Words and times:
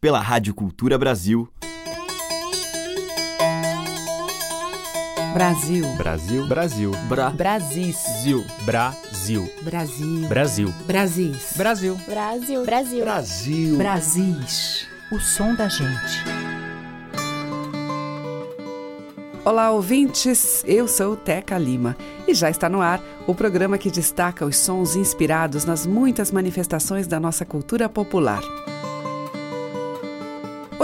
pela 0.00 0.20
Rádio 0.20 0.54
Cultura 0.54 0.96
Brasil. 0.96 1.48
Brasil. 5.34 5.84
Brasil. 5.96 6.46
Brasil. 6.46 6.92
Bra. 7.08 7.30
Brasis. 7.30 7.96
Zil. 8.22 8.44
Brasil. 8.64 9.48
Brasil. 9.62 10.28
Brasil. 10.28 10.74
Brasis. 10.86 11.54
Brasil. 11.56 11.96
Brasil. 12.06 12.64
Brasil. 12.64 13.04
Brasil. 13.04 13.76
Brasis. 13.76 14.88
O 15.10 15.18
som 15.18 15.54
da 15.54 15.68
gente. 15.68 16.24
Olá, 19.44 19.70
ouvintes! 19.70 20.62
Eu 20.66 20.86
sou 20.86 21.16
Teca 21.16 21.56
Lima 21.56 21.96
e 22.26 22.34
já 22.34 22.50
está 22.50 22.68
no 22.68 22.82
ar 22.82 23.00
o 23.26 23.34
programa 23.34 23.78
que 23.78 23.90
destaca 23.90 24.44
os 24.44 24.56
sons 24.56 24.94
inspirados 24.94 25.64
nas 25.64 25.86
muitas 25.86 26.30
manifestações 26.30 27.06
da 27.06 27.18
nossa 27.18 27.44
cultura 27.46 27.88
popular. 27.88 28.42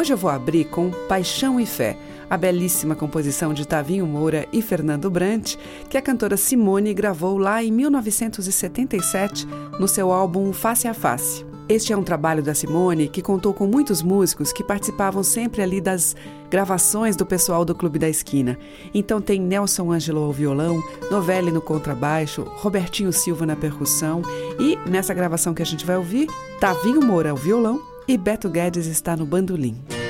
Hoje 0.04 0.12
eu 0.12 0.18
vou 0.18 0.30
abrir 0.30 0.66
com 0.66 0.90
Paixão 1.08 1.58
e 1.58 1.64
Fé, 1.64 1.96
a 2.28 2.36
belíssima 2.36 2.94
composição 2.94 3.54
de 3.54 3.66
Tavinho 3.66 4.06
Moura 4.06 4.46
e 4.52 4.60
Fernando 4.60 5.10
Brant, 5.10 5.56
que 5.88 5.96
a 5.96 6.02
cantora 6.02 6.36
Simone 6.36 6.92
gravou 6.92 7.38
lá 7.38 7.64
em 7.64 7.72
1977 7.72 9.46
no 9.80 9.88
seu 9.88 10.12
álbum 10.12 10.52
Face 10.52 10.86
a 10.86 10.92
Face. 10.92 11.46
Este 11.70 11.94
é 11.94 11.96
um 11.96 12.02
trabalho 12.02 12.42
da 12.42 12.52
Simone 12.52 13.08
que 13.08 13.22
contou 13.22 13.54
com 13.54 13.66
muitos 13.66 14.02
músicos 14.02 14.52
que 14.52 14.62
participavam 14.62 15.22
sempre 15.22 15.62
ali 15.62 15.80
das 15.80 16.14
gravações 16.50 17.16
do 17.16 17.24
pessoal 17.24 17.64
do 17.64 17.74
Clube 17.74 17.98
da 17.98 18.06
Esquina. 18.06 18.58
Então 18.92 19.22
tem 19.22 19.40
Nelson 19.40 19.90
Angelo 19.90 20.20
ao 20.20 20.32
violão, 20.32 20.84
Novelli 21.10 21.50
no 21.50 21.62
contrabaixo, 21.62 22.42
Robertinho 22.56 23.10
Silva 23.10 23.46
na 23.46 23.56
percussão 23.56 24.20
e 24.60 24.76
nessa 24.86 25.14
gravação 25.14 25.54
que 25.54 25.62
a 25.62 25.66
gente 25.66 25.86
vai 25.86 25.96
ouvir, 25.96 26.28
Tavinho 26.60 27.00
Moura 27.02 27.30
ao 27.30 27.36
violão 27.38 27.93
e 28.06 28.18
Beto 28.18 28.48
Guedes 28.48 28.86
está 28.86 29.16
no 29.16 29.26
bandolim. 29.26 30.03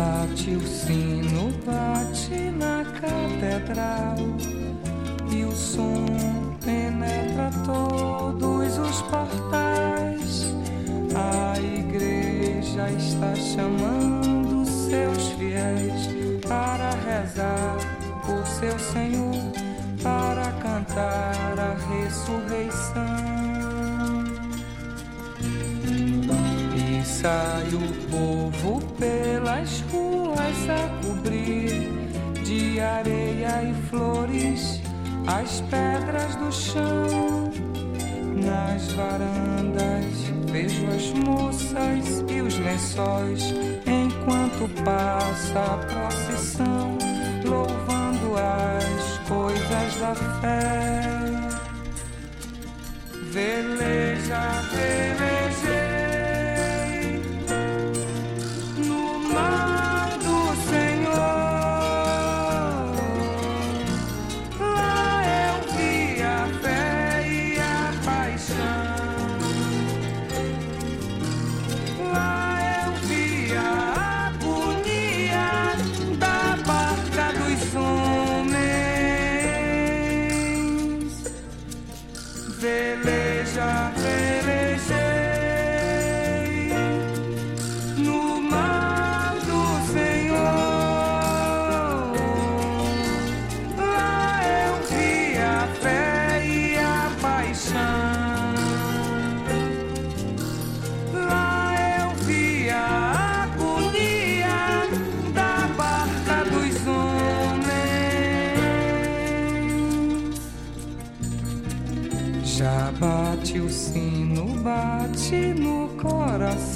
Bate 0.00 0.56
o 0.56 0.66
sino, 0.66 1.52
bate 1.66 2.50
na 2.52 2.84
catedral 3.00 4.16
e 5.30 5.44
o 5.44 5.52
som 5.52 6.06
penetra 6.64 7.50
todos 7.66 8.78
os 8.78 9.02
portais. 9.02 10.54
A 11.14 11.58
igreja 11.60 12.90
está 12.92 13.34
chamando 13.34 14.64
seus 14.64 15.28
fiéis 15.32 16.08
para 16.48 16.90
rezar 17.04 17.76
por 18.24 18.46
seu 18.46 18.78
Senhor, 18.78 19.52
para 20.02 20.50
cantar 20.62 21.58
a 21.58 21.76
ressurreição. 21.92 23.20
E 26.74 27.04
sai 27.04 27.74
as 35.38 35.60
pedras 35.62 36.34
do 36.36 36.52
chão. 36.52 37.50
Nas 38.34 38.92
varandas 38.92 40.04
vejo 40.50 40.86
as 40.88 41.12
moças 41.12 42.24
e 42.28 42.40
os 42.40 42.58
lençóis 42.58 43.54
enquanto 43.86 44.68
passa 44.84 45.60
a 45.60 45.78
procissão, 45.78 46.98
louvando 47.44 48.34
as 48.36 49.28
coisas 49.28 49.96
da 50.00 50.14
fé. 50.40 50.69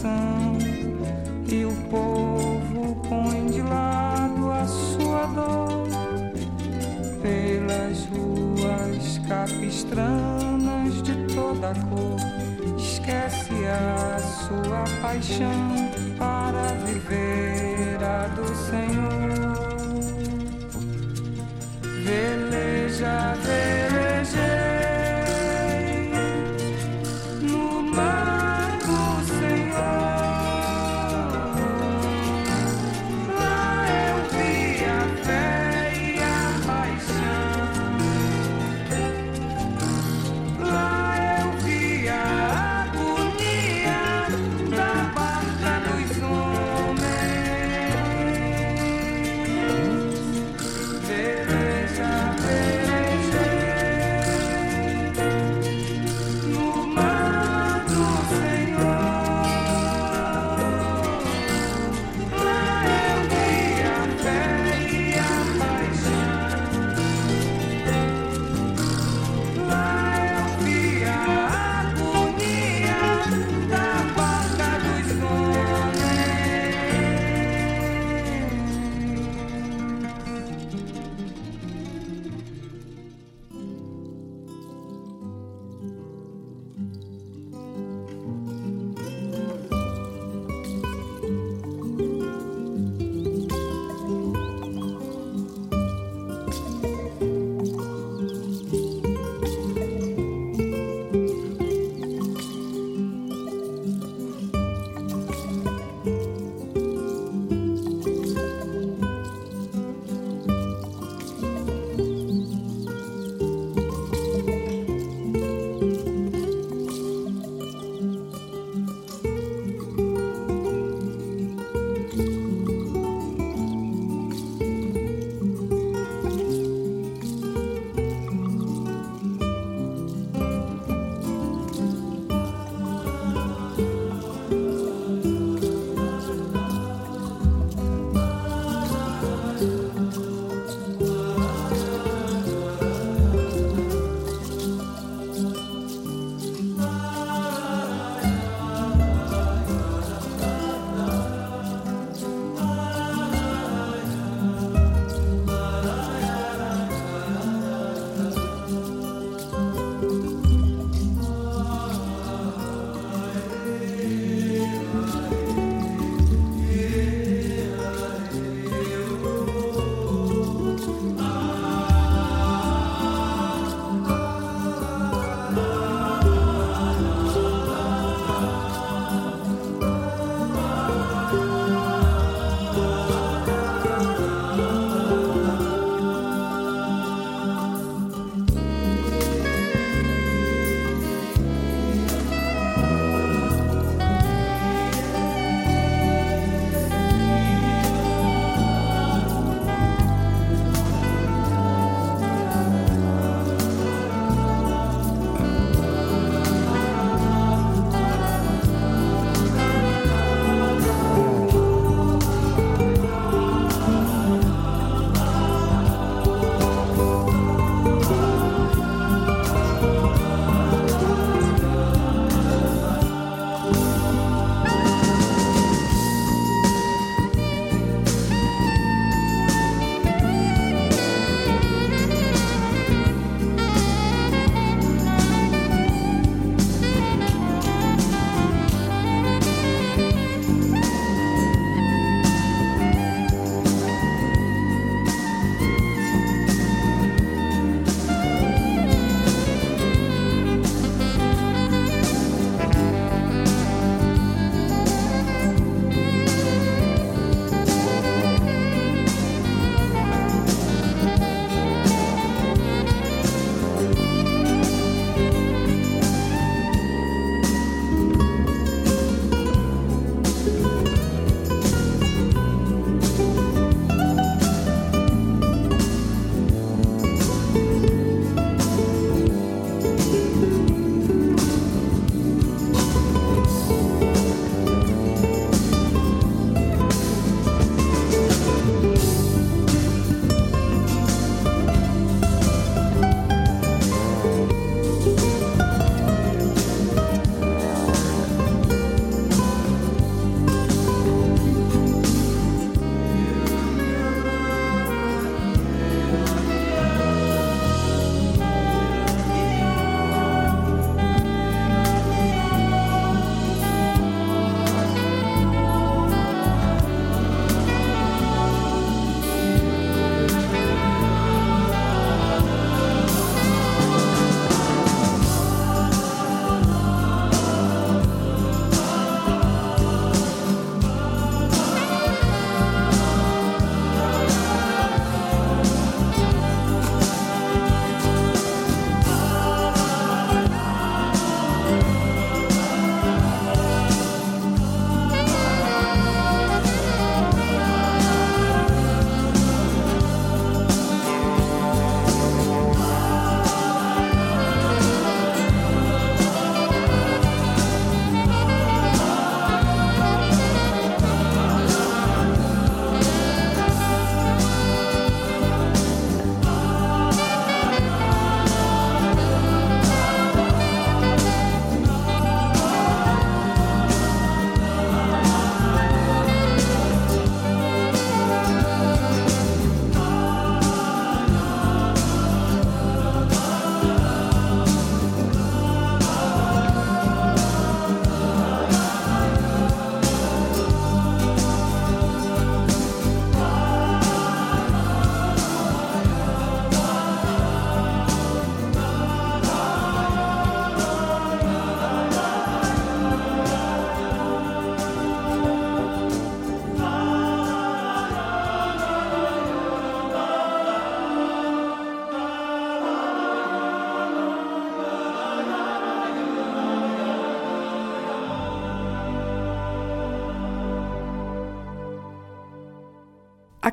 Coração 0.04 0.59
e 1.50 1.65
o 1.65 1.72
povo 1.88 2.97
põe 3.09 3.47
de 3.47 3.62
lado 3.62 4.50
a 4.50 4.66
sua 4.66 5.26
dor 5.26 5.88
pelas 7.22 8.04
ruas 8.06 9.19
capistranas 9.26 11.03
de 11.03 11.14
toda 11.34 11.72
cor. 11.88 12.20
Esquece 12.78 13.54
a 13.66 14.19
sua 14.20 14.84
paixão 15.00 15.90
para 16.19 16.67
viver 16.84 18.02
a 18.02 18.28
do 18.28 18.46
Senhor. 18.55 19.55
Veleja, 22.05 23.34
velejei 23.43 23.74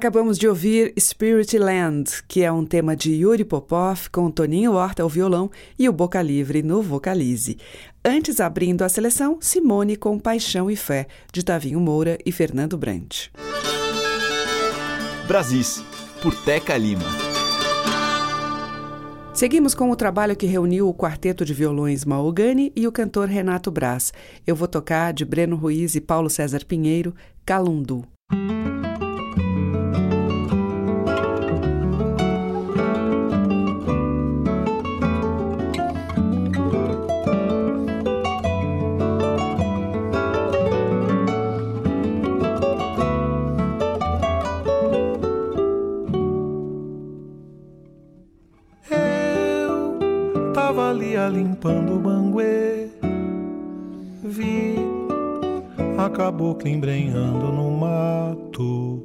Acabamos 0.02 0.40
de 0.40 0.48
ouvir 0.48 0.96
Spirit 1.00 1.60
Land, 1.60 2.24
que 2.28 2.42
é 2.42 2.52
um 2.52 2.66
tema 2.66 2.96
de 2.96 3.12
Yuri 3.14 3.46
Popov 3.46 4.10
com 4.12 4.32
Toninho 4.32 4.74
Horta 4.74 5.04
ao 5.04 5.08
violão 5.08 5.52
e 5.78 5.88
o 5.88 5.94
Boca 5.94 6.20
Livre 6.24 6.64
no 6.64 6.82
vocalize. 6.82 7.56
Antes, 8.04 8.40
abrindo 8.40 8.82
a 8.82 8.90
seleção, 8.90 9.38
Simone 9.40 9.96
com 9.96 10.18
Paixão 10.18 10.72
e 10.72 10.76
Fé, 10.76 11.06
de 11.32 11.46
Tavinho 11.46 11.80
Moura 11.80 12.18
e 12.26 12.32
Fernando 12.32 12.80
Brant. 12.80 13.28
Brasis, 15.28 15.84
por 16.20 16.34
Teca 16.34 16.76
Lima. 16.76 17.06
Seguimos 19.36 19.76
com 19.76 19.92
o 19.92 19.96
trabalho 19.96 20.36
que 20.36 20.48
reuniu 20.48 20.90
o 20.90 20.96
quarteto 20.96 21.46
de 21.46 21.54
violões 21.54 22.06
Maogani 22.06 22.74
e 22.76 22.88
o 22.88 22.92
cantor 22.92 23.30
Renato 23.30 23.70
Braz. 23.70 24.12
Eu 24.48 24.56
vou 24.56 24.68
tocar 24.68 25.14
de 25.14 25.24
Breno 25.24 25.56
Ruiz 25.56 25.94
e 25.94 26.02
Paulo 26.02 26.28
César 26.28 26.66
Pinheiro, 26.66 27.14
Calundu. 27.46 28.04
Limpando 51.30 51.96
o 51.96 52.00
banguê. 52.00 52.90
Vi 54.24 54.76
a 55.98 56.10
cabocla 56.10 56.70
embrenhando 56.70 57.52
no 57.52 57.72
mato. 57.72 59.04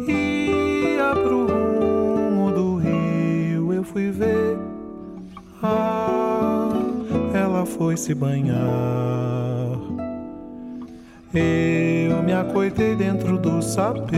Ia 0.00 1.14
pro 1.14 1.46
rumo 1.46 2.52
do 2.52 2.76
rio, 2.76 3.72
eu 3.72 3.84
fui 3.84 4.10
ver. 4.10 4.58
Ah, 5.62 6.72
ela 7.34 7.66
foi 7.66 7.96
se 7.96 8.14
banhar. 8.14 8.58
Eu 11.34 12.22
me 12.22 12.32
acoitei 12.32 12.96
dentro 12.96 13.38
do 13.38 13.60
sapê 13.60 14.16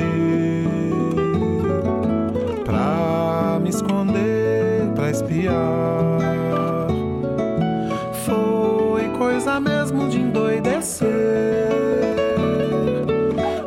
pra 2.64 3.58
me 3.60 3.68
esconder, 3.68 4.92
pra 4.94 5.10
espiar 5.10 6.19
coisa 9.40 9.58
mesmo 9.58 10.06
de 10.10 10.20
endoidecer, 10.20 11.08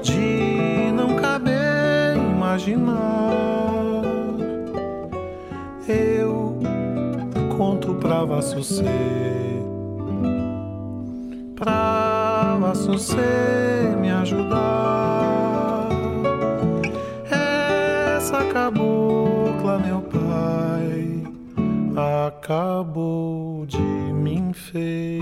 de 0.04 0.92
não 0.92 1.16
caber 1.16 2.16
imaginar. 2.16 4.04
Eu 5.88 6.60
conto 7.58 7.96
pra 7.96 8.24
Vassucê, 8.24 8.84
pra 11.56 12.56
Vassucê 12.60 13.96
me 14.00 14.12
ajudar. 14.12 15.90
Essa 18.16 18.44
cabocla, 18.46 19.80
meu 19.80 20.02
pai, 20.02 21.24
acabou 22.28 23.53
de 24.74 25.20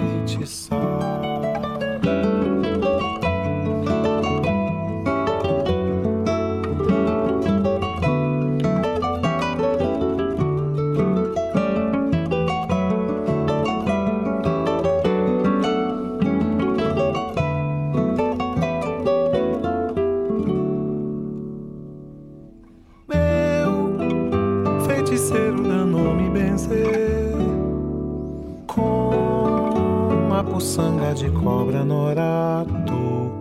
enfeitiçar. 30.61 31.13
de 31.15 31.29
cobra 31.31 31.83
norato, 31.83 33.31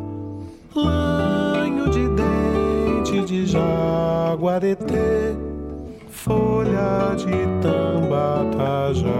lanho 0.74 1.90
de 1.90 2.08
dente 2.08 3.24
de 3.26 3.46
jaguaretê, 3.46 5.36
folha 6.08 7.14
de 7.16 7.30
tambatajá. 7.62 9.10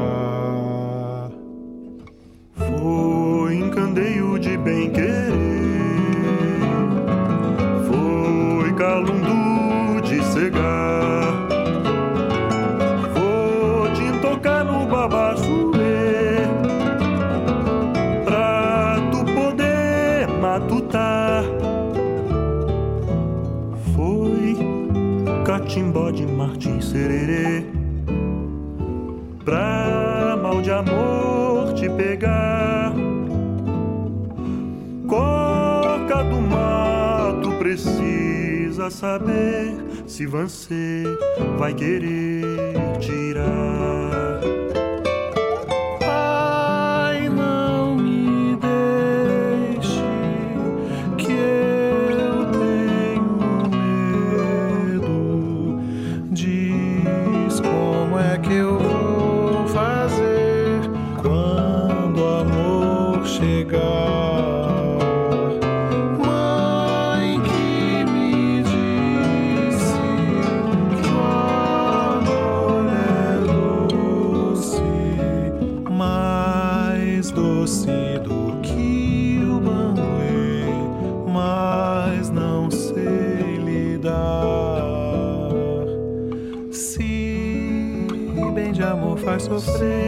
Foi 2.54 3.54
encandeio 3.54 4.38
de 4.38 4.56
bem 4.56 4.90
catimbó 25.80 26.10
de 26.10 26.26
Martim 26.26 26.80
Sererê. 26.80 27.64
Pra 29.44 30.38
mal 30.40 30.60
de 30.60 30.70
amor 30.70 31.72
te 31.74 31.88
pegar. 31.90 32.92
Coca 35.08 36.22
do 36.24 36.40
mato 36.40 37.50
precisa 37.58 38.90
saber 38.90 39.74
Se 40.06 40.24
você 40.24 41.02
vai 41.58 41.74
querer 41.74 42.44
tirar 43.00 43.79
sofrer, 89.50 89.99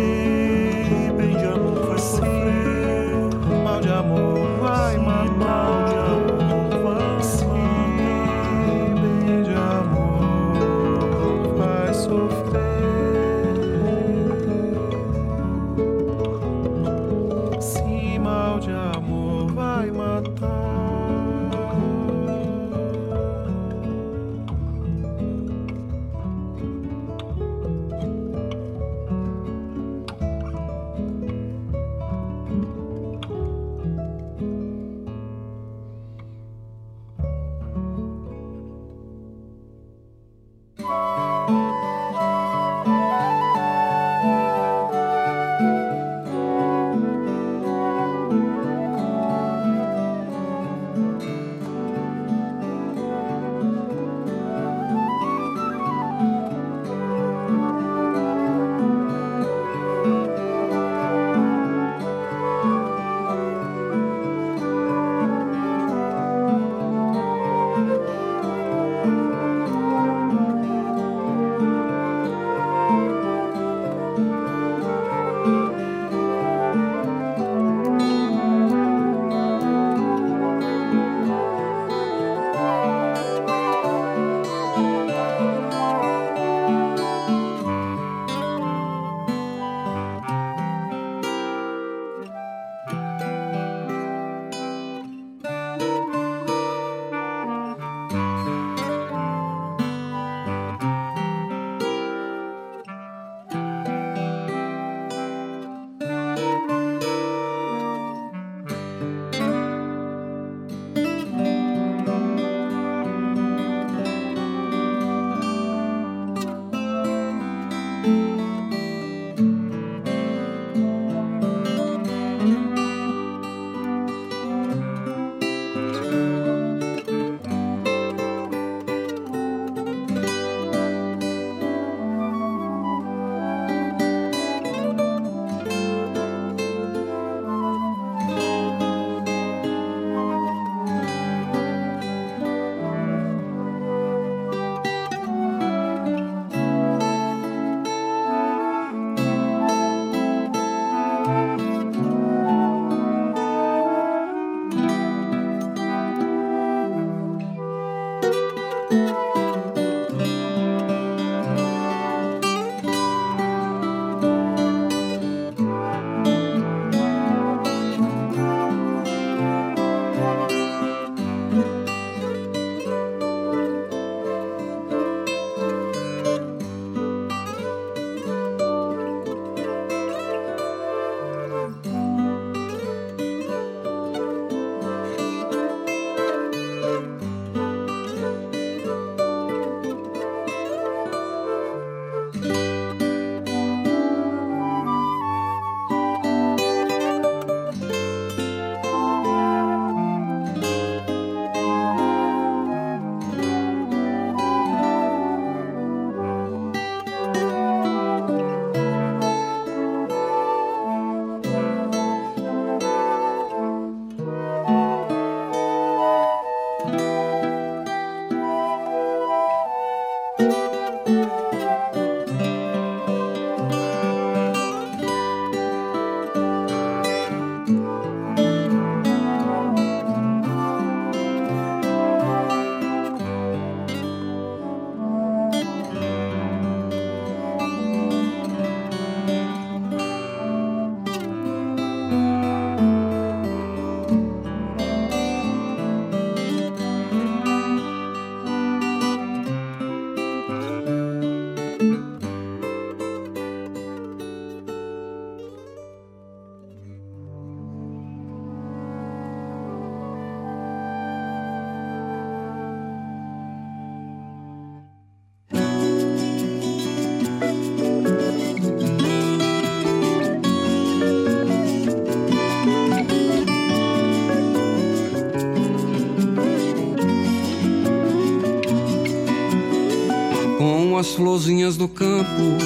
florzinhas 281.23 281.77
do 281.77 281.87
campo, 281.87 282.59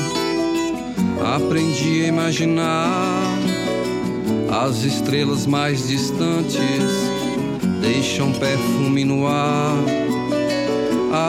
aprendi 1.37 2.05
a 2.05 2.09
imaginar 2.09 3.23
as 4.65 4.83
estrelas 4.83 5.45
mais 5.47 5.89
distantes 5.89 6.91
deixam 7.83 8.33
perfume 8.33 9.05
no 9.05 9.27
ar. 9.27 9.77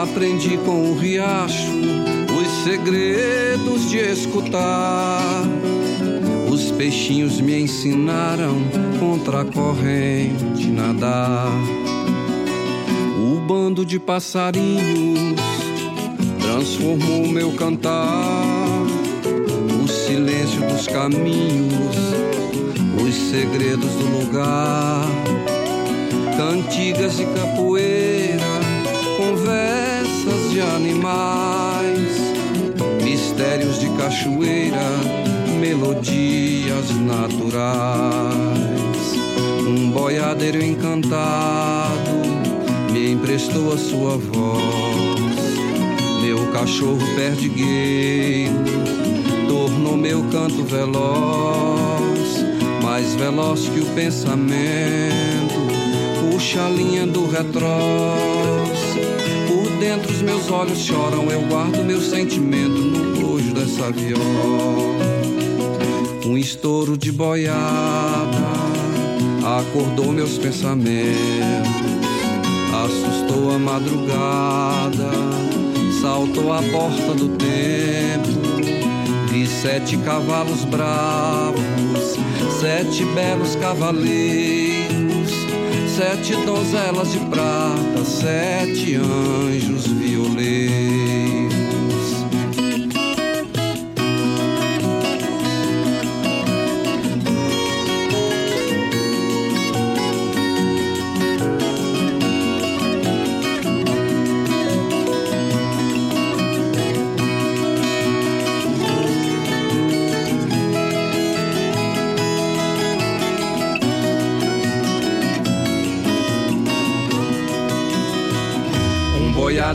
Aprendi 0.02 0.56
com 0.64 0.90
o 0.90 0.98
riacho 0.98 1.70
os 2.40 2.64
segredos 2.64 3.90
de 3.90 3.98
escutar. 3.98 5.42
Os 6.50 6.70
peixinhos 6.70 7.42
me 7.42 7.60
ensinaram 7.60 8.56
contra 8.98 9.42
a 9.42 9.44
corrente 9.44 10.66
nadar. 10.68 11.52
O 13.20 13.38
bando 13.40 13.84
de 13.84 14.00
passarinhos 14.00 15.57
transformou 16.58 17.28
meu 17.28 17.52
cantar. 17.52 18.84
O 19.80 19.86
silêncio 19.86 20.60
dos 20.68 20.88
caminhos, 20.88 21.96
os 23.00 23.14
segredos 23.30 23.92
do 23.92 24.18
lugar 24.18 25.06
cantigas 26.36 27.16
de 27.16 27.26
capoeira, 27.26 28.42
conversas 29.16 30.50
de 30.50 30.60
animais, 30.60 32.18
mistérios 33.04 33.78
de 33.78 33.88
cachoeira, 33.90 34.90
melodias 35.60 36.90
naturais. 37.06 37.78
Um 39.60 39.90
boiadeiro 39.90 40.60
encantado 40.60 42.10
me 42.92 43.12
emprestou 43.12 43.72
a 43.72 43.78
sua 43.78 44.16
voz. 44.16 44.87
Cachorro 46.58 46.98
perdigueiro 47.14 48.52
tornou 49.46 49.96
meu 49.96 50.24
canto 50.24 50.64
veloz, 50.64 52.44
mais 52.82 53.14
veloz 53.14 53.68
que 53.68 53.78
o 53.78 53.86
pensamento 53.94 55.54
puxa 56.20 56.66
a 56.66 56.68
linha 56.68 57.06
do 57.06 57.30
retrós. 57.30 58.80
Por 59.46 59.70
dentro 59.78 60.10
os 60.10 60.20
meus 60.20 60.50
olhos 60.50 60.80
choram, 60.80 61.30
eu 61.30 61.42
guardo 61.42 61.84
meu 61.84 62.00
sentimento 62.00 62.80
no 62.80 63.20
bojo 63.20 63.54
dessa 63.54 63.92
viola. 63.92 64.98
Um 66.26 66.36
estouro 66.36 66.98
de 66.98 67.12
boiada 67.12 67.54
acordou 69.60 70.12
meus 70.12 70.36
pensamentos, 70.36 71.70
assustou 72.84 73.54
a 73.54 73.58
madrugada, 73.60 75.08
saltou 76.08 76.50
a 76.50 76.62
porta 76.62 77.12
do 77.14 77.28
tempo. 77.36 78.30
Vi 79.30 79.46
sete 79.46 79.98
cavalos 79.98 80.64
bravos, 80.64 82.16
sete 82.58 83.04
belos 83.04 83.54
cavaleiros 83.56 84.88
sete 85.98 86.36
donzelas 86.46 87.10
de 87.10 87.18
prata, 87.26 88.04
sete 88.04 88.94
anjos 88.94 89.97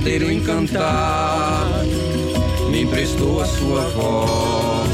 boiadeiro 0.04 0.30
encantado 0.30 1.88
me 2.70 2.82
emprestou 2.82 3.42
a 3.42 3.46
sua 3.46 3.82
voz. 3.90 4.90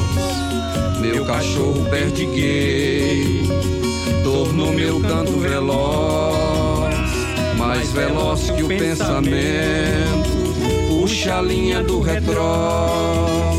Meu 1.00 1.26
cachorro 1.26 1.84
perdigueiro 1.90 3.48
tornou 4.24 4.72
meu 4.72 5.00
canto 5.02 5.40
veloz, 5.40 6.94
mais 7.58 7.92
veloz 7.92 8.52
que 8.52 8.62
o 8.64 8.68
pensamento. 8.68 9.20
Puxa 10.88 11.40
a 11.40 11.42
linha 11.42 11.82
do 11.82 12.00
retrós. 12.02 13.58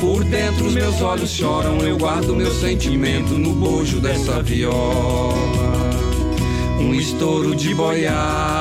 Por 0.00 0.24
dentro 0.24 0.66
os 0.66 0.74
meus 0.74 1.00
olhos 1.00 1.30
choram, 1.30 1.78
eu 1.78 1.96
guardo 1.96 2.36
meu 2.36 2.52
sentimento 2.52 3.32
no 3.38 3.54
bojo 3.54 3.98
dessa 3.98 4.42
viola. 4.42 5.32
Um 6.78 6.94
estouro 6.94 7.54
de 7.54 7.74
boiada 7.74 8.51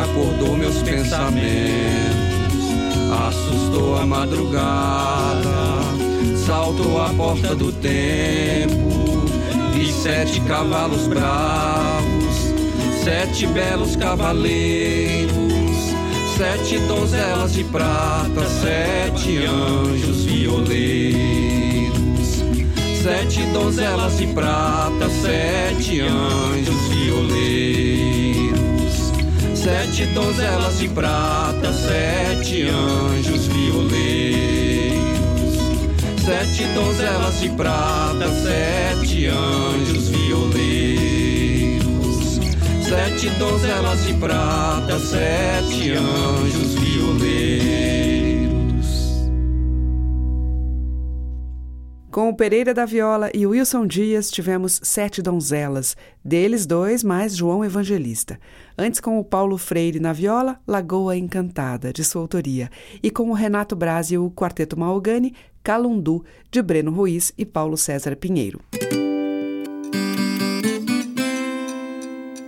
acordou 0.00 0.56
meus 0.56 0.82
pensamentos, 0.82 1.44
assustou 3.28 3.98
a 3.98 4.06
madrugada, 4.06 5.50
saltou 6.46 7.02
a 7.02 7.10
porta 7.10 7.54
do 7.54 7.70
tempo, 7.72 9.26
vi 9.72 9.92
sete 9.92 10.40
cavalos 10.42 11.06
bravos, 11.06 12.54
sete 13.04 13.46
belos 13.48 13.94
cavaleiros, 13.96 15.30
sete 16.36 16.78
donzelas 16.80 17.52
de 17.52 17.64
prata, 17.64 18.46
sete 18.62 19.44
anjos 19.44 20.24
violeiros, 20.24 21.90
sete 23.02 23.42
donzelas 23.52 24.16
de 24.16 24.26
prata, 24.28 25.10
sete 25.22 26.00
anjos 26.00 26.88
violeiros. 26.88 28.09
Sete 29.62 30.06
donzelas 30.14 30.78
de 30.78 30.88
prata, 30.88 31.70
sete 31.74 32.70
anjos 32.70 33.46
violeiros. 33.48 34.96
Sete 36.16 36.64
donzelas 36.72 37.40
de 37.42 37.50
prata, 37.50 38.26
sete 38.42 39.28
anjos 39.28 40.08
violeiros. 40.08 41.80
Sete 42.88 43.28
donzelas 43.38 44.02
de 44.06 44.14
prata, 44.14 44.98
sete 44.98 45.98
anjos 45.98 46.74
violeiros. 46.80 47.89
Com 52.10 52.28
o 52.28 52.34
Pereira 52.34 52.74
da 52.74 52.84
Viola 52.84 53.30
e 53.32 53.46
Wilson 53.46 53.86
Dias 53.86 54.32
tivemos 54.32 54.80
Sete 54.82 55.22
Donzelas, 55.22 55.96
deles 56.24 56.66
dois 56.66 57.04
mais 57.04 57.36
João 57.36 57.64
Evangelista. 57.64 58.36
Antes, 58.76 58.98
com 58.98 59.20
o 59.20 59.24
Paulo 59.24 59.56
Freire 59.56 60.00
na 60.00 60.12
viola, 60.12 60.58
Lagoa 60.66 61.16
Encantada, 61.16 61.92
de 61.92 62.02
sua 62.02 62.20
autoria, 62.20 62.68
e 63.00 63.12
com 63.12 63.30
o 63.30 63.32
Renato 63.32 63.76
Braz 63.76 64.10
e 64.10 64.18
o 64.18 64.28
Quarteto 64.28 64.76
Maogani, 64.76 65.36
Calundu, 65.62 66.24
de 66.50 66.60
Breno 66.60 66.90
Ruiz 66.90 67.32
e 67.38 67.46
Paulo 67.46 67.76
César 67.76 68.16
Pinheiro. 68.16 68.60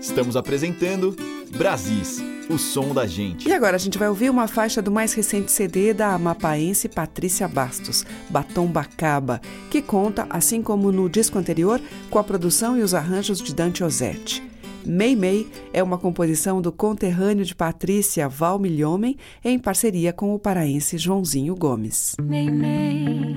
Estamos 0.01 0.37
apresentando 0.37 1.15
Brasis, 1.57 2.21
o 2.53 2.59
som 2.59 2.93
da 2.93 3.07
gente. 3.07 3.49
E 3.49 3.53
agora 3.53 3.77
a 3.77 3.79
gente 3.79 3.99
vai 3.99 4.09
ouvir 4.09 4.29
uma 4.29 4.47
faixa 4.47 4.83
do 4.83 4.91
mais 4.91 5.15
recente 5.15 5.51
CD 5.51 5.95
da 5.95 6.15
amapaense 6.15 6.89
Patrícia 6.89 7.49
Bastos, 7.49 8.05
Batom 8.29 8.67
Bacaba, 8.67 9.41
que 9.71 9.81
conta, 9.81 10.27
assim 10.29 10.63
como 10.63 10.93
no 10.93 11.09
disco 11.09 11.39
anterior, 11.39 11.81
com 12.11 12.19
a 12.19 12.25
produção 12.25 12.77
e 12.77 12.83
os 12.83 12.93
arranjos 12.93 13.41
de 13.41 13.55
Dante 13.55 13.83
Ozzetti. 13.83 14.43
Mei 14.85 15.17
Mei 15.17 15.49
é 15.73 15.83
uma 15.83 15.97
composição 15.97 16.61
do 16.61 16.71
conterrâneo 16.73 17.45
de 17.45 17.55
Patrícia 17.55 18.29
Val 18.29 18.59
Milhomem 18.59 19.17
em 19.45 19.59
parceria 19.59 20.13
com 20.13 20.35
o 20.35 20.39
paraense 20.39 20.99
Joãozinho 20.99 21.55
Gomes. 21.55 22.17
Mei 22.21 22.51
Mei, 22.51 23.35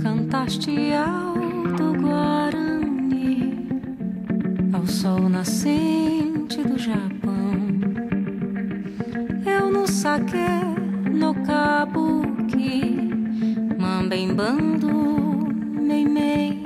cantaste 0.00 0.70
alto 0.94 1.92
Guarani 2.00 3.68
ao 4.72 4.86
sol 4.86 5.28
nascente 5.28 6.27
do 6.56 6.78
Japão. 6.78 7.58
Eu 9.44 9.70
no 9.70 9.86
saque, 9.86 10.36
no 11.12 11.34
kabuki, 11.34 13.10
mambembando, 13.78 14.88
mei 15.80 16.06
mei 16.06 16.62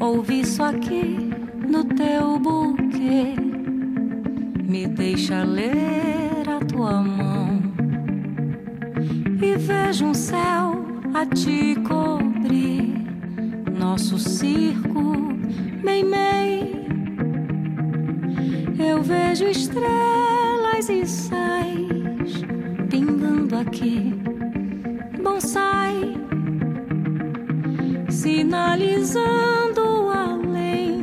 Ouvi 0.00 0.40
isso 0.40 0.60
aqui 0.62 1.30
no 1.68 1.84
teu 1.84 2.36
buquê. 2.40 3.36
Me 4.64 4.88
deixa 4.88 5.44
ler 5.44 6.42
a 6.48 6.64
tua 6.64 7.00
mão 7.00 7.62
e 9.40 9.56
vejo 9.56 10.06
um 10.06 10.14
céu 10.14 10.84
a 11.14 11.24
te 11.24 11.76
cobrir. 11.86 12.92
Nosso 13.78 14.18
circo, 14.18 15.12
vejo 19.12 19.46
estrelas 19.46 20.88
e 20.88 21.06
sais 21.06 22.32
pingando 22.88 23.56
aqui. 23.56 24.14
Bonsai 25.22 26.16
sinalizando 28.08 29.82
além 30.10 31.00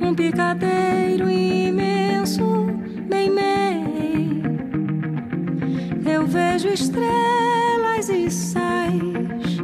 um 0.00 0.14
picadeiro 0.14 1.30
imenso, 1.30 2.66
bem 3.08 3.32
bem. 3.34 4.42
Eu 6.04 6.26
vejo 6.26 6.68
estrelas 6.68 8.08
e 8.08 8.30
sais 8.30 9.60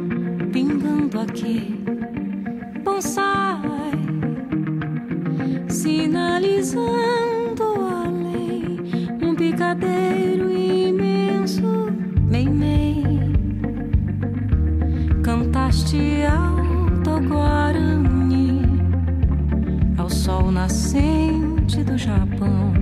pingando 0.53 1.19
aqui. 1.19 1.83
Bonsai 2.83 3.91
sinalizando 5.67 7.00
nascente 20.91 21.83
do 21.85 21.97
Japão. 21.97 22.80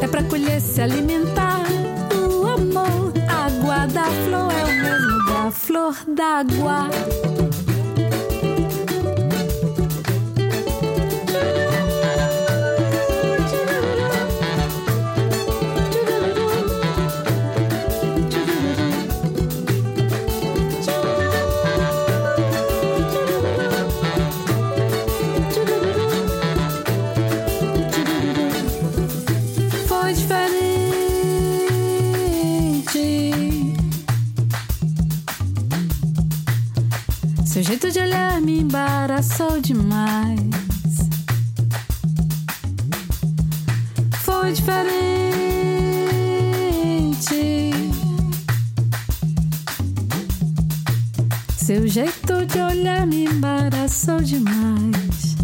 é 0.00 0.08
pra 0.08 0.22
colher, 0.22 0.60
se 0.60 0.80
alimentar. 0.80 1.62
O 2.14 2.46
amor, 2.46 3.12
água 3.28 3.86
da 3.86 4.04
flor 4.04 4.52
é 4.52 4.64
o 4.64 4.82
mesmo 4.82 5.26
da 5.26 5.50
flor 5.50 5.96
d'água. 6.06 7.29
Embaraçou 38.70 39.60
demais. 39.60 40.38
Foi 44.22 44.52
diferente. 44.52 45.00
Seu 51.56 51.88
jeito 51.88 52.46
de 52.46 52.60
olhar 52.60 53.04
me 53.08 53.24
embaraçou 53.24 54.20
demais. 54.20 55.34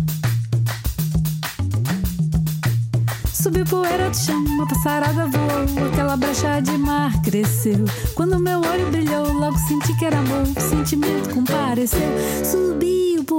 Subiu 3.33 3.65
poeira 3.65 4.15
chão, 4.15 4.39
uma 4.45 4.69
passarada 4.69 5.27
voou, 5.27 5.89
aquela 5.89 6.17
brecha 6.17 6.61
de 6.61 6.79
mar 6.79 7.11
cresceu. 7.23 7.87
Quando 8.15 8.39
meu 8.39 8.61
olho 8.61 8.89
brilhou, 8.93 9.33
logo 9.33 9.59
senti 9.59 9.97
que 9.97 10.05
era 10.05 10.21
amor, 10.21 10.47
sentimento 10.61 11.35
compareceu. 11.35 12.09
Subiu 12.45 12.96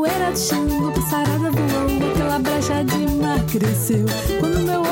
poeira 0.07 0.35
chão, 0.35 0.65
uma 0.65 0.91
passarada 0.91 1.51
voou, 1.51 2.11
aquela 2.11 2.39
brecha 2.39 2.83
de 2.83 3.11
mar 3.15 3.43
cresceu. 3.45 4.05
Quando 4.39 4.59
meu 4.59 4.86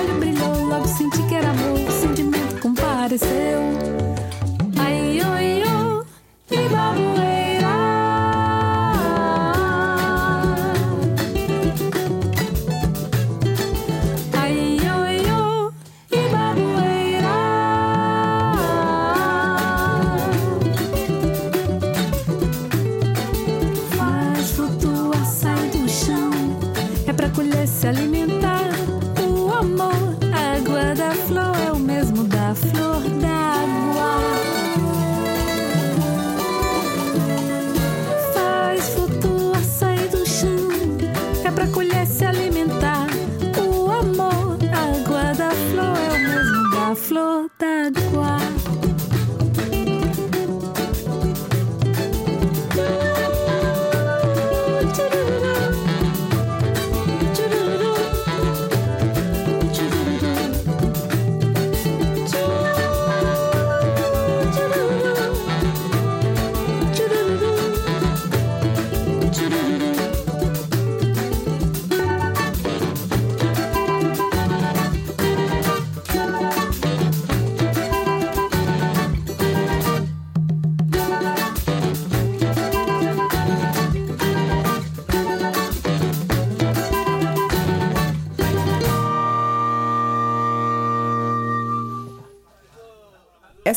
Pra 27.15 27.30
colher, 27.30 27.67
se 27.67 27.88
alimentar. 27.88 28.54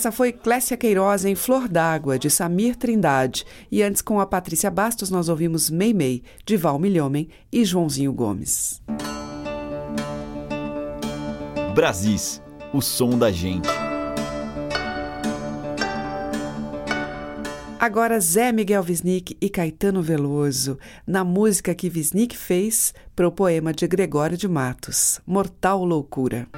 Essa 0.08 0.16
foi 0.16 0.32
Clécia 0.32 0.74
Queiroz 0.74 1.26
em 1.26 1.34
Flor 1.34 1.68
d'Água, 1.68 2.18
de 2.18 2.30
Samir 2.30 2.76
Trindade. 2.76 3.44
E 3.70 3.82
antes, 3.82 4.00
com 4.00 4.18
a 4.18 4.24
Patrícia 4.24 4.70
Bastos, 4.70 5.10
nós 5.10 5.28
ouvimos 5.28 5.68
Mei 5.68 5.92
Mei, 5.92 6.22
de 6.46 6.56
Val 6.56 6.78
Milhomem 6.78 7.28
e 7.52 7.62
Joãozinho 7.62 8.10
Gomes. 8.14 8.80
Brasis, 11.74 12.40
o 12.72 12.80
som 12.80 13.18
da 13.18 13.30
gente. 13.30 13.68
Agora 17.78 18.18
Zé 18.18 18.50
Miguel 18.50 18.82
Wisnik 18.88 19.36
e 19.38 19.50
Caetano 19.50 20.00
Veloso, 20.00 20.78
na 21.06 21.22
música 21.22 21.74
que 21.74 21.92
Wisnik 21.94 22.34
fez 22.34 22.94
para 23.14 23.28
o 23.28 23.32
poema 23.32 23.74
de 23.74 23.86
Gregório 23.86 24.38
de 24.38 24.48
Matos, 24.48 25.20
Mortal 25.26 25.84
Loucura. 25.84 26.48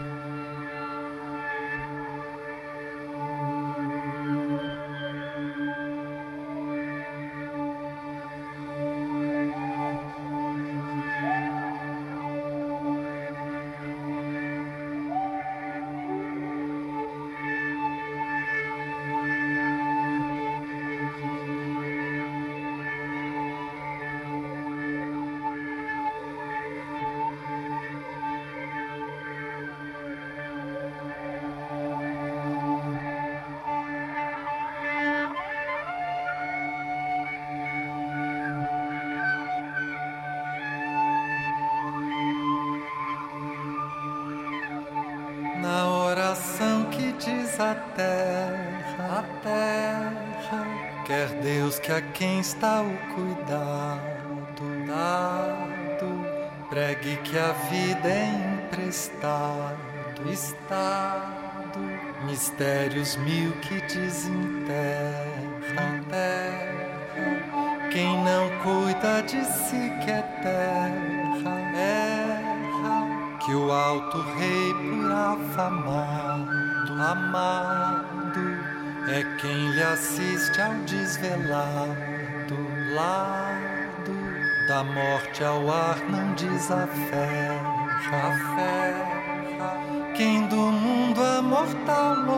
Quem 52.21 52.39
está 52.41 52.83
o 52.83 53.15
cuidado 53.15 54.21
dado, 54.87 56.27
pregue 56.69 57.17
que 57.17 57.39
a 57.39 57.53
vida 57.71 58.09
é 58.11 58.67
emprestado, 58.67 60.31
estado, 60.31 61.81
mistérios 62.27 63.17
mil 63.17 63.53
que 63.63 63.81
desenterram 63.81 64.69
terra, 66.11 67.89
quem 67.91 68.23
não 68.23 68.51
cuida 68.59 69.23
de 69.23 69.43
si 69.43 69.91
que 70.05 70.11
é 70.11 70.21
terra, 70.43 71.59
erra, 71.75 73.39
que 73.39 73.55
o 73.55 73.73
alto 73.73 74.21
rei 74.37 74.75
por 74.75 75.11
afamado, 75.11 76.93
amado, 77.03 78.71
é 79.09 79.25
quem 79.41 79.71
lhe 79.71 79.83
assiste 79.83 80.61
ao 80.61 80.75
desvelado 80.85 81.51
lado, 81.51 81.90
da 84.81 84.85
morte 84.85 85.45
ao 85.45 85.71
ar 85.71 85.99
não 86.09 86.33
desaferra, 86.33 87.87
aferra, 88.09 89.79
quem 90.17 90.47
do 90.47 90.57
mundo 90.57 91.21
a 91.23 91.43
mortal 91.43 92.30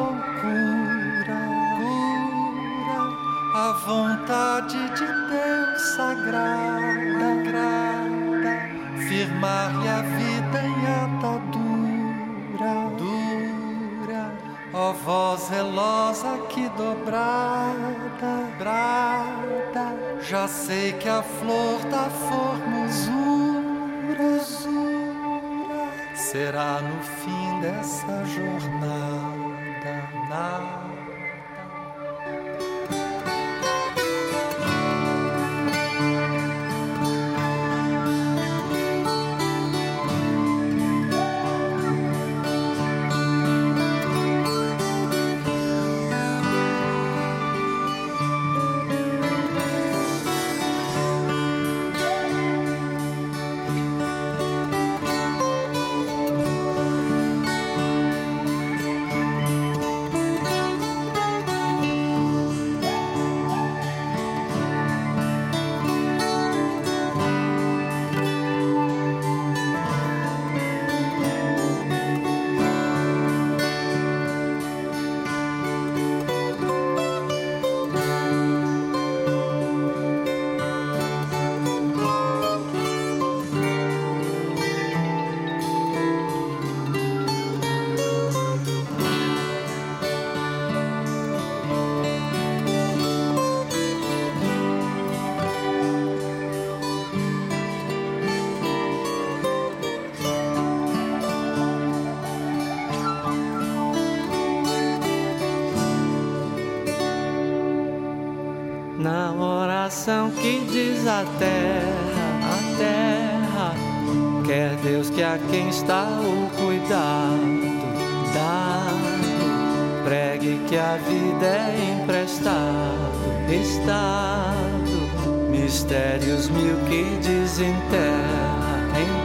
já 20.33 20.49
sei 20.49 20.95
que 20.95 21.11
a 21.11 21.23
flor 21.23 21.79
da 21.91 22.09
formosura, 22.09 23.13
será 26.15 26.81
no 26.81 27.03
fim 27.03 27.61
dessa 27.61 28.25
jornada, 28.25 30.09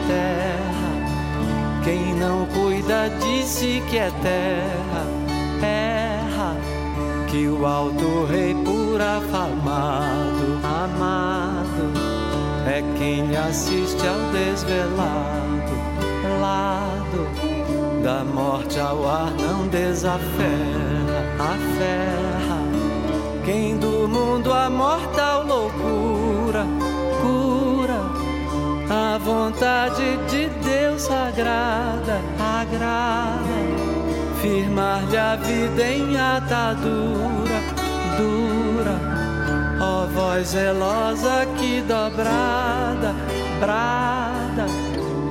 terra, 0.07 1.83
quem 1.83 2.13
não 2.15 2.45
cuida 2.47 3.09
disse 3.19 3.83
que 3.89 3.97
é 3.97 4.09
terra, 4.21 5.05
erra, 5.61 6.55
que 7.27 7.47
o 7.47 7.65
alto 7.65 8.25
rei 8.25 8.55
por 8.55 9.01
afamado, 9.01 10.59
amado, 10.63 11.93
é 12.65 12.81
quem 12.97 13.35
assiste 13.35 14.07
ao 14.07 14.31
desvelado, 14.31 15.71
lado, 16.41 17.27
da 18.03 18.23
morte 18.23 18.79
ao 18.79 19.07
ar 19.07 19.31
não 19.31 19.67
desaferra, 19.67 20.23
aferra, 21.39 22.61
quem 23.45 23.77
do 23.77 24.07
mundo 24.07 24.51
a 24.53 24.69
mortal 24.69 25.45
loucura, 25.45 26.37
cura, 26.47 26.86
a 29.17 29.19
vontade 29.19 30.15
de 30.29 30.47
Deus 30.63 31.01
sagrada, 31.01 32.21
agrada 32.39 33.57
firmar-lhe 34.39 35.17
a 35.17 35.35
vida 35.35 35.83
em 35.83 36.15
atadura 36.15 37.59
dura. 38.15 38.95
Ó 39.81 40.05
voz 40.05 40.49
zelosa 40.49 41.47
que 41.57 41.81
dobrada, 41.81 43.15
brada, 43.59 44.67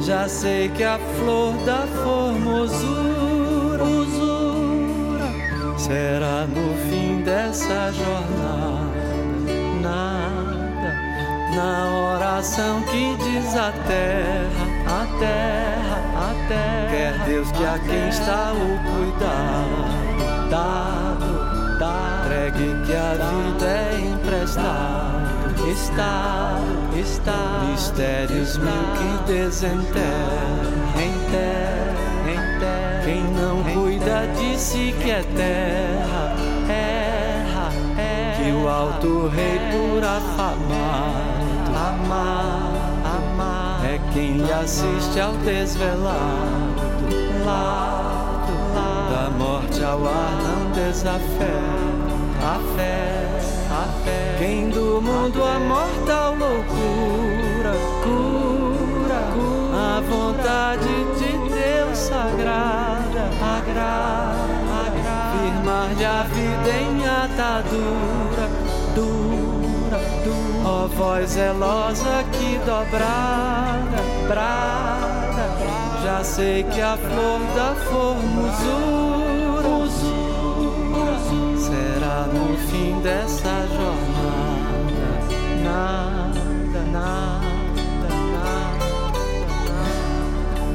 já 0.00 0.28
sei 0.28 0.68
que 0.68 0.82
a 0.82 0.98
flor 0.98 1.54
da 1.64 1.86
formosura 2.02 3.84
usura 3.84 5.28
será 5.78 6.44
no 6.44 6.74
fim 6.90 7.22
dessa 7.22 7.92
jornada. 7.92 8.75
Na 11.56 11.88
oração 12.12 12.82
que 12.82 13.16
diz 13.16 13.56
a 13.56 13.72
terra, 13.88 14.66
a 14.86 15.06
terra, 15.18 15.98
a 16.14 16.34
terra. 16.48 16.90
Quer 16.90 17.18
Deus 17.24 17.50
que 17.50 17.64
a 17.64 17.78
quem 17.78 18.08
está 18.10 18.52
o 18.52 18.76
cuidado, 18.84 20.50
dado, 20.50 21.78
dado. 21.78 22.26
Entregue 22.26 22.84
que 22.84 22.92
a 22.94 23.14
vida 23.14 23.66
é 23.66 24.00
emprestado, 24.12 25.70
estado, 25.70 26.98
estado. 27.00 27.70
Mistérios 27.70 28.58
mil 28.58 28.70
que 28.98 29.32
desenterra, 29.32 30.02
em 31.00 31.14
terra, 31.30 31.96
em 32.28 32.60
terra. 32.60 33.02
Quem 33.02 33.24
não 33.32 33.64
cuida 33.64 34.26
de 34.38 34.60
si 34.60 34.94
que 35.02 35.10
é 35.10 35.22
terra, 35.34 36.34
erra, 36.68 37.70
erra. 37.98 38.44
Que 38.44 38.52
o 38.52 38.68
alto 38.68 39.28
rei 39.28 39.58
por 39.70 40.04
afamado, 42.06 42.78
amado, 43.04 43.84
é 43.84 44.00
quem 44.12 44.38
lhe 44.38 44.52
assiste 44.52 45.18
ao 45.20 45.32
desvelado, 45.38 46.16
lado, 47.44 48.52
da 49.10 49.30
morte 49.30 49.82
ao 49.82 50.06
ar 50.06 50.36
não 50.42 50.70
desafeta 50.72 52.16
a 52.42 52.60
fé, 52.76 53.28
a 53.70 54.04
fé. 54.04 54.36
Quem 54.38 54.70
do 54.70 55.00
mundo 55.02 55.42
a 55.42 55.58
mortal 55.58 56.36
loucura 56.36 57.74
cura, 58.04 59.22
cura. 59.34 59.96
a 59.96 60.00
vontade 60.00 60.88
de 61.18 61.54
Deus 61.54 61.98
sagrada, 61.98 63.30
agrada, 63.42 64.46
agrada. 64.86 65.32
firmar-lhe 65.32 66.04
a 66.04 66.22
vida 66.22 66.70
em 66.70 67.06
atadura, 67.06 68.48
dura, 68.94 69.26
dura. 69.26 69.35
Ó 70.64 70.88
voz 70.88 71.30
zelosa 71.30 72.24
que 72.32 72.58
dobrada, 72.58 74.02
brada, 74.28 75.46
já 76.04 76.24
sei 76.24 76.64
que 76.64 76.80
a 76.80 76.96
flor 76.96 77.40
da 77.54 77.74
formosura, 77.84 79.16
será 81.58 82.26
no 82.32 82.56
fim 82.68 83.00
dessa 83.00 83.66
jornada. 83.68 84.56
Nada, 85.62 86.40
nada, 86.92 87.40
nada, 88.02 88.08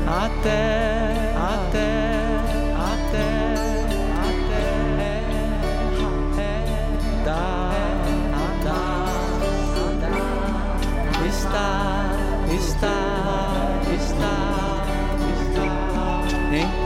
nada. 0.08 0.26
Até, 0.26 1.01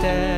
em 0.05 0.34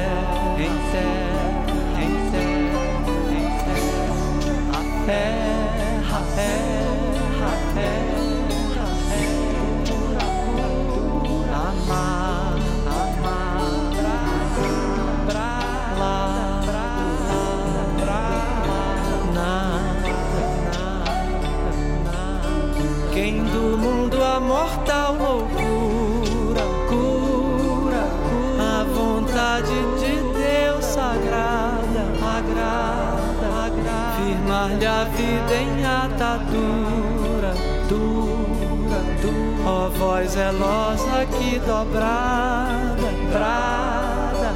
firmar-lhe 34.67 34.85
a 34.85 35.03
vida 35.05 35.55
em 35.55 35.85
atadura 35.85 37.53
dura, 37.87 38.99
dura. 39.21 39.69
Ó 39.69 39.89
voz 39.89 40.31
zelosa 40.31 41.25
que 41.37 41.59
dobrada, 41.59 43.11
brada, 43.31 44.55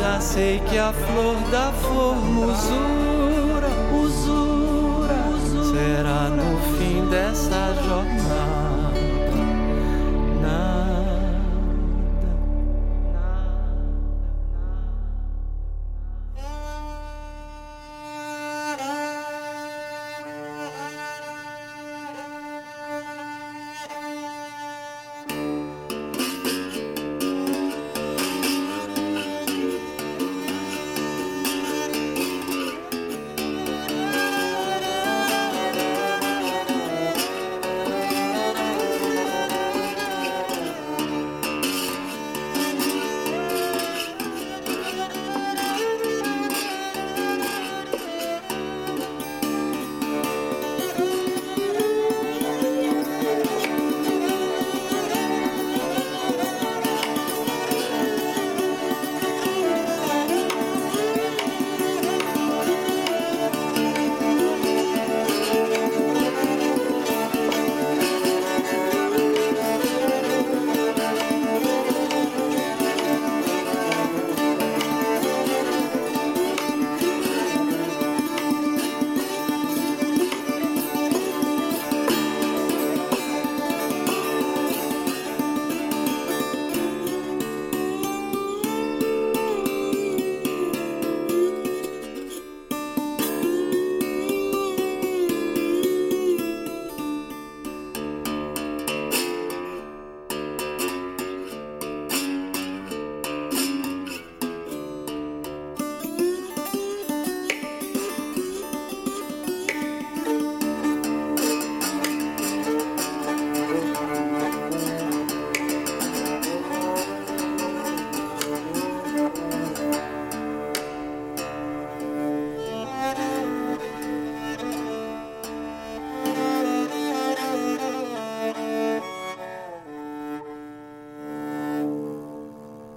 já 0.00 0.20
sei 0.20 0.60
que 0.60 0.78
a 0.78 0.92
flor 0.92 1.36
da 1.50 1.72
formosura, 1.72 3.68
usura, 3.92 5.16
usura 5.38 5.72
será 5.72 6.28
no 6.30 6.58
fim 6.76 7.08
dessa 7.08 7.74
jornada. 7.84 8.49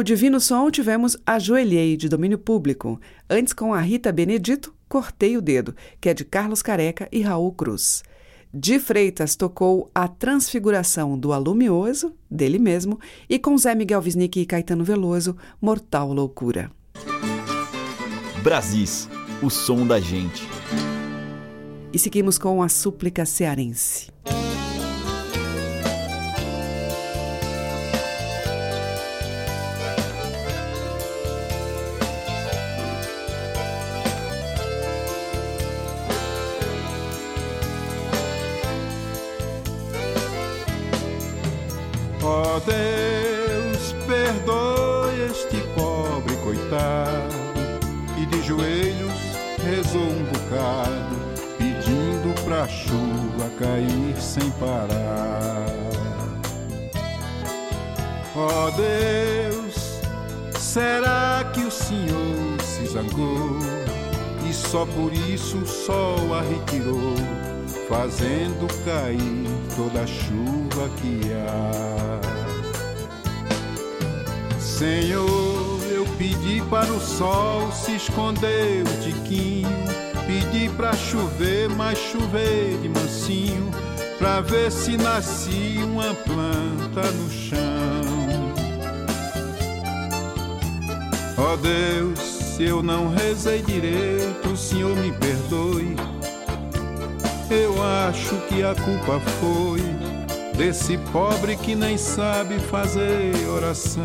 O 0.00 0.02
Divino 0.02 0.40
Som 0.40 0.70
tivemos 0.70 1.14
Ajoelhei, 1.26 1.94
de 1.94 2.08
domínio 2.08 2.38
público. 2.38 2.98
Antes, 3.28 3.52
com 3.52 3.74
a 3.74 3.80
Rita 3.80 4.10
Benedito, 4.10 4.74
Cortei 4.88 5.36
o 5.36 5.42
Dedo, 5.42 5.76
que 6.00 6.08
é 6.08 6.14
de 6.14 6.24
Carlos 6.24 6.62
Careca 6.62 7.06
e 7.12 7.20
Raul 7.20 7.52
Cruz. 7.52 8.02
De 8.52 8.78
Freitas 8.80 9.36
tocou 9.36 9.90
A 9.94 10.08
Transfiguração 10.08 11.18
do 11.18 11.34
Alumioso, 11.34 12.14
dele 12.30 12.58
mesmo, 12.58 12.98
e 13.28 13.38
com 13.38 13.56
Zé 13.58 13.74
Miguel 13.74 14.00
Wisnik 14.00 14.40
e 14.40 14.46
Caetano 14.46 14.84
Veloso, 14.84 15.36
Mortal 15.60 16.14
Loucura. 16.14 16.70
Brasis, 18.42 19.06
o 19.42 19.50
som 19.50 19.86
da 19.86 20.00
gente. 20.00 20.48
E 21.92 21.98
seguimos 21.98 22.38
com 22.38 22.62
a 22.62 22.70
súplica 22.70 23.26
cearense. 23.26 24.10
Ó 42.52 42.56
oh 42.56 42.60
Deus, 42.62 43.94
perdoe 44.08 45.30
este 45.30 45.58
pobre 45.72 46.34
coitado 46.38 47.36
e 48.20 48.26
de 48.26 48.42
joelhos 48.42 49.12
rezou 49.64 50.02
um 50.02 50.24
bocado, 50.24 51.16
pedindo 51.56 52.34
pra 52.44 52.66
chuva 52.66 53.48
cair 53.56 54.20
sem 54.20 54.50
parar. 54.58 55.66
Ó 58.34 58.66
oh 58.66 58.70
Deus, 58.72 60.00
será 60.58 61.48
que 61.54 61.60
o 61.60 61.70
Senhor 61.70 62.60
se 62.62 62.84
zangou 62.88 63.60
e 64.48 64.52
só 64.52 64.84
por 64.86 65.12
isso 65.12 65.58
o 65.58 65.66
sol 65.68 66.34
a 66.34 66.42
retirou? 66.42 67.14
fazendo 67.90 68.68
cair 68.84 69.48
toda 69.74 70.02
a 70.02 70.06
chuva 70.06 70.88
que 71.00 71.32
há. 71.32 72.29
Senhor, 74.80 75.78
eu 75.90 76.06
pedi 76.16 76.62
para 76.70 76.90
o 76.90 76.98
sol 76.98 77.70
se 77.70 77.96
esconder 77.96 78.82
o 78.82 79.02
tiquinho, 79.02 79.68
pedi 80.26 80.70
para 80.70 80.94
chover, 80.94 81.68
mas 81.68 81.98
chover 81.98 82.78
de 82.80 82.88
mansinho, 82.88 83.70
pra 84.18 84.40
ver 84.40 84.72
se 84.72 84.96
nascia 84.96 85.84
uma 85.84 86.14
planta 86.14 87.10
no 87.10 87.30
chão. 87.30 87.58
Ó 91.36 91.52
oh 91.52 91.56
Deus, 91.58 92.18
se 92.18 92.62
eu 92.64 92.82
não 92.82 93.10
rezei 93.10 93.60
direito, 93.60 94.48
o 94.48 94.56
Senhor 94.56 94.96
me 94.96 95.12
perdoe 95.12 95.94
eu 97.50 97.82
acho 97.82 98.36
que 98.46 98.62
a 98.62 98.76
culpa 98.76 99.18
foi 99.40 99.80
desse 100.60 100.98
pobre 101.10 101.56
que 101.56 101.74
nem 101.74 101.96
sabe 101.96 102.58
fazer 102.58 103.32
oração. 103.48 104.04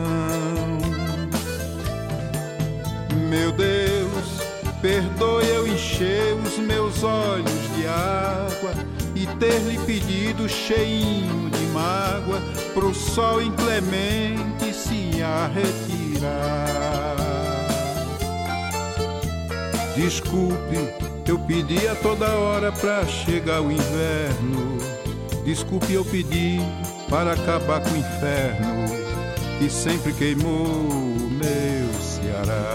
Meu 3.30 3.52
Deus, 3.52 4.40
perdoe 4.82 5.46
eu 5.50 5.68
encher 5.68 6.34
os 6.34 6.58
meus 6.60 7.04
olhos 7.04 7.76
de 7.76 7.86
água 7.86 8.72
e 9.14 9.28
ter 9.38 9.60
lhe 9.64 9.78
pedido 9.80 10.48
cheinho 10.48 11.50
de 11.50 11.66
mágoa 11.74 12.40
pro 12.74 12.94
sol 12.94 13.42
inclemente 13.42 14.74
se 14.74 15.12
retirar. 15.54 17.18
Desculpe 19.94 21.06
eu 21.28 21.40
pedi 21.40 21.88
a 21.88 21.96
toda 21.96 22.30
hora 22.30 22.72
pra 22.72 23.04
chegar 23.06 23.60
o 23.62 23.72
inverno. 23.72 24.75
Desculpe, 25.46 25.94
eu 25.94 26.04
pedi 26.04 26.58
para 27.08 27.34
acabar 27.34 27.80
com 27.80 27.92
o 27.92 27.98
inferno 27.98 28.86
que 29.60 29.70
sempre 29.70 30.12
queimou 30.12 30.66
o 30.66 31.30
meu 31.30 32.02
Ceará. 32.02 32.75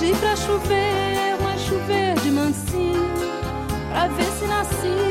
pedi 0.00 0.14
para 0.14 0.34
chover, 0.34 1.36
mas 1.42 1.60
chover 1.60 2.14
de 2.20 2.30
mansinho, 2.30 3.10
pra 3.90 4.08
ver 4.08 4.24
se 4.24 4.46
nascia 4.46 5.09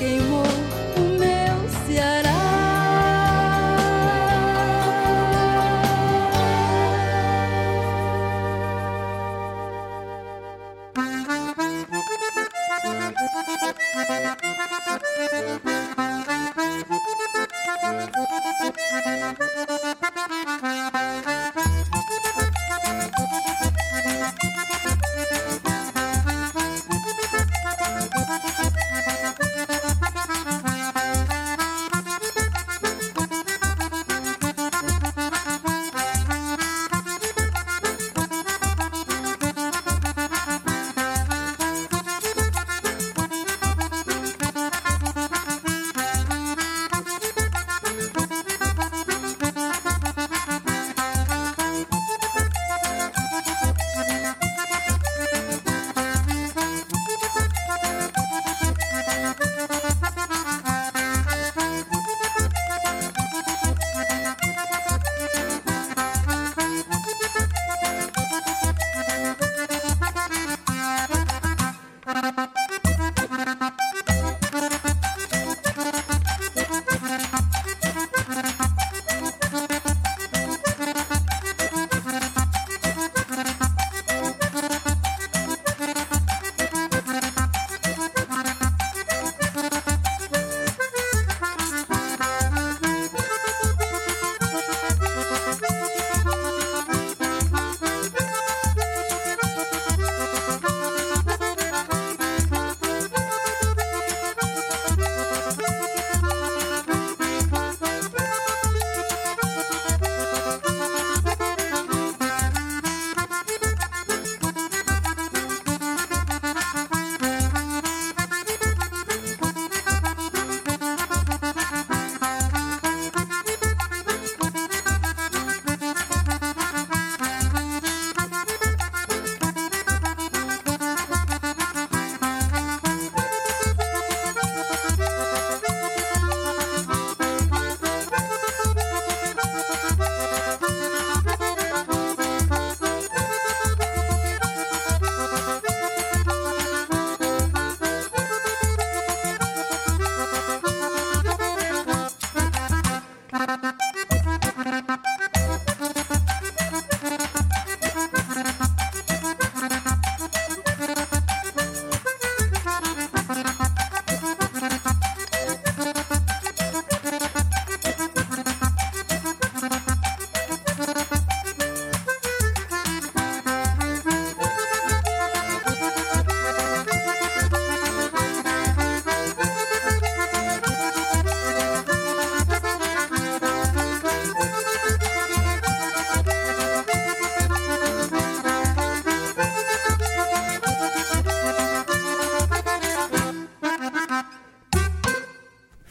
sempre 0.00 0.16
queimou 0.16 0.69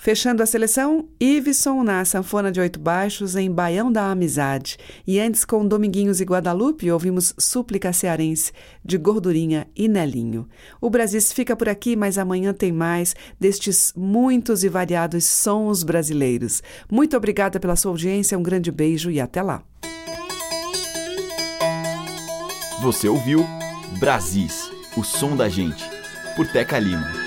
Fechando 0.09 0.41
a 0.41 0.45
seleção, 0.47 1.07
Iveson 1.19 1.83
na 1.83 2.03
sanfona 2.03 2.51
de 2.51 2.59
oito 2.59 2.79
baixos 2.79 3.35
em 3.35 3.51
Baião 3.51 3.91
da 3.91 4.09
Amizade. 4.09 4.75
E 5.05 5.19
antes, 5.19 5.45
com 5.45 5.67
Dominguinhos 5.67 6.19
e 6.19 6.23
Guadalupe, 6.23 6.89
ouvimos 6.89 7.31
Súplica 7.37 7.93
Cearense, 7.93 8.51
de 8.83 8.97
Gordurinha 8.97 9.67
e 9.75 9.87
Nelinho. 9.87 10.49
O 10.81 10.89
Brasis 10.89 11.31
fica 11.31 11.55
por 11.55 11.69
aqui, 11.69 11.95
mas 11.95 12.17
amanhã 12.17 12.53
tem 12.53 12.71
mais 12.71 13.15
destes 13.39 13.93
muitos 13.95 14.63
e 14.63 14.67
variados 14.67 15.25
sons 15.25 15.83
brasileiros. 15.83 16.63
Muito 16.91 17.15
obrigada 17.15 17.59
pela 17.59 17.75
sua 17.75 17.91
audiência, 17.91 18.35
um 18.35 18.41
grande 18.41 18.71
beijo 18.71 19.11
e 19.11 19.21
até 19.21 19.43
lá. 19.43 19.61
Você 22.81 23.07
ouviu 23.07 23.45
Brasis, 23.99 24.71
o 24.97 25.03
som 25.03 25.35
da 25.35 25.47
gente, 25.47 25.87
por 26.35 26.47
Teca 26.47 26.79
Lima. 26.79 27.18